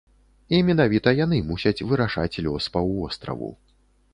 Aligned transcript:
І 0.55 0.61
менавіта 0.69 1.13
яны 1.17 1.37
мусяць 1.49 1.85
вырашаць 1.91 2.41
лёс 2.47 2.71
паўвостраву. 2.79 3.53